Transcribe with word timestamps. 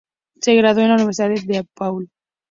Se 0.41 0.55
graduó 0.55 0.81
en 0.81 0.89
la 0.89 0.95
Universidad 0.95 1.29
DePaul. 1.45 2.09